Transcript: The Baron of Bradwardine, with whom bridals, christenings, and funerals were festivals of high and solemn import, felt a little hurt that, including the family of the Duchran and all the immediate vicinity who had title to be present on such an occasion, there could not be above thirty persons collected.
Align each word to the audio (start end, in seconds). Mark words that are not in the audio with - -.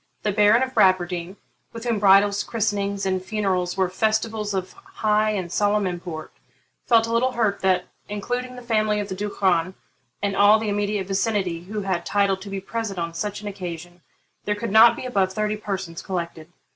The 0.23 0.31
Baron 0.31 0.63
of 0.63 0.73
Bradwardine, 0.73 1.37
with 1.73 1.83
whom 1.83 1.99
bridals, 1.99 2.41
christenings, 2.41 3.05
and 3.05 3.23
funerals 3.23 3.77
were 3.77 3.87
festivals 3.87 4.51
of 4.55 4.73
high 4.73 5.29
and 5.29 5.51
solemn 5.51 5.85
import, 5.85 6.31
felt 6.87 7.05
a 7.05 7.13
little 7.13 7.33
hurt 7.33 7.59
that, 7.61 7.85
including 8.09 8.55
the 8.55 8.63
family 8.63 8.99
of 8.99 9.09
the 9.09 9.15
Duchran 9.15 9.75
and 10.23 10.35
all 10.35 10.57
the 10.57 10.69
immediate 10.69 11.05
vicinity 11.05 11.65
who 11.65 11.81
had 11.81 12.03
title 12.03 12.37
to 12.37 12.49
be 12.49 12.59
present 12.59 12.97
on 12.97 13.13
such 13.13 13.41
an 13.41 13.47
occasion, 13.47 14.01
there 14.45 14.55
could 14.55 14.71
not 14.71 14.95
be 14.95 15.05
above 15.05 15.33
thirty 15.33 15.55
persons 15.55 16.01
collected. 16.01 16.51